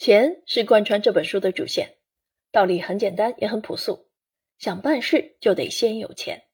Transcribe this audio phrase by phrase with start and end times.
[0.00, 1.98] 钱是贯穿这本书的主线，
[2.50, 4.08] 道理很简单，也很朴素。
[4.56, 6.44] 想办事就得先有钱，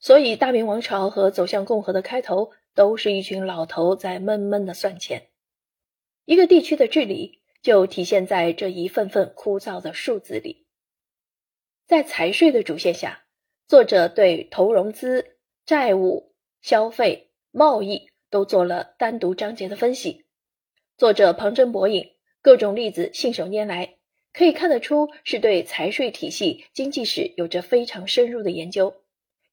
[0.00, 5.28] 所以大明王朝和走向共和的开头都是一群老头在闷闷的算钱。
[6.24, 10.66] 一个地区的治理就体现在这一份份枯燥的数字里。
[11.86, 13.24] 在财税的主线下，
[13.68, 20.26] 作者对投融资、债务、消费、贸易都做了单独章节的分析。
[20.96, 22.13] 作者旁征博引，
[22.44, 23.96] 各种例子信手拈来。
[24.34, 29.02] 可以看得出，是对财税体系、经济史有着非常深入的研究，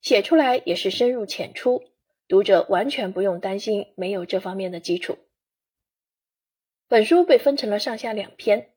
[0.01, 1.83] 写出来也是深入浅出，
[2.27, 5.19] 读者完全不用担心没有这方面的基础。
[6.87, 8.71] 本书被分成了上下两篇，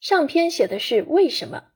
[0.00, 1.68] 上篇写的是为什么，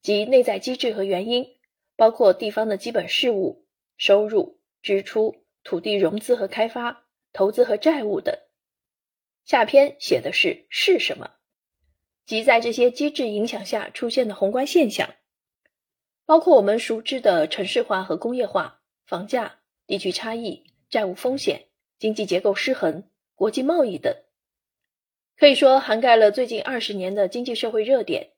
[0.00, 1.56] 即内在机制和原因，
[1.96, 3.66] 包括地方的基本事务、
[3.96, 8.36] 收入、支出、土地融资和开发、投资和债务等；
[9.48, 11.30] 下篇写的是是什么。
[12.26, 15.14] 即在这些机制影响下出现的宏观现象，
[16.26, 24.14] 包括我们熟知的城市化和工业化、房价、地区差异、债务风险、经济结构失衡、国际贸易等，
[25.38, 28.34] 可以说涵盖了最近二十年的经济社会热点。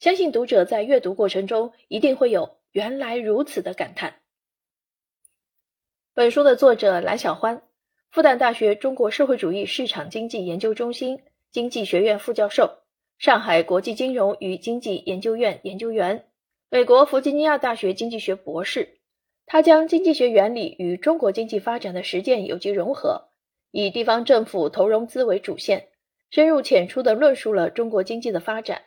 [0.00, 4.22] 相信读者在阅读过程中一定会有“原来如此”的感叹。
[6.14, 7.62] 本书的作者蓝小欢，
[8.14, 11.18] 复旦大学中国社会主义市场经济研究中心
[11.50, 12.78] 经济学院副教授。
[13.18, 16.26] 上海国际金融与经济研究院研究员，
[16.70, 19.00] 美国弗吉尼亚大学经济学博士。
[19.46, 23.30] 他将经济学原理与中国经济发展的实践有机融合，
[23.72, 25.88] 以地方政府投融资为主线，
[26.30, 28.82] 深入浅出地论述了中国经济的发展，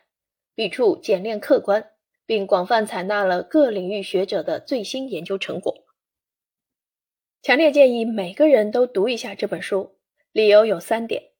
[0.54, 1.90] 笔触简练客观，
[2.24, 5.74] 并广泛采纳了各领域学者的最新研究成果。
[7.40, 9.96] 强烈建议每个人都读一下这本书，
[10.32, 11.30] 理由有三点：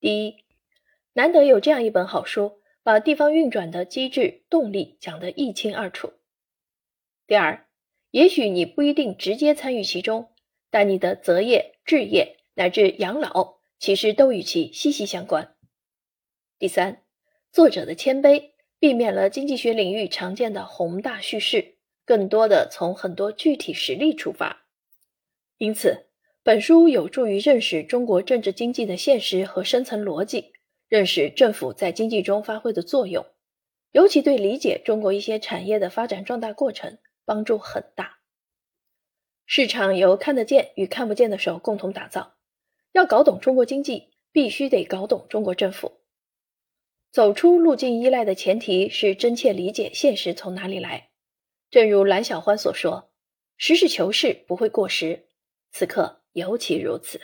[0.00, 0.44] 第一，
[1.12, 6.14] 难得有这样一本好书，把地方运转的机制、动力讲得一清二楚。
[7.28, 7.68] 第二，
[8.10, 10.32] 也许你不一定直接参与其中，
[10.68, 15.54] 但你的择业、置业乃至养老，其实都与其息息相关。
[16.58, 17.04] 第三，
[17.52, 24.59] 作者的谦卑，避免了经济学领域常见的宏大叙事，更多的从很多具体实例出发。
[25.60, 26.06] 因此，
[26.42, 30.54] 本书有助于认识中国政治经济的现实和深层逻辑。
[30.88, 33.26] 认识政府在经济中发挥的作用，
[33.92, 38.20] 尤其对理解中国一些产业的发展壮大过程帮助很大。
[39.44, 42.38] 市场由看得见与看不见的手共同打造，
[42.92, 46.00] 要搞懂中国经济，必须得搞懂中国政府。
[47.12, 51.10] 走出路径依赖的前提是真切理解现实从哪里来。
[51.68, 53.10] 正如蓝小欢所说
[53.58, 55.28] ：“实事求是不会过时，
[55.72, 57.20] 此刻尤其如此。”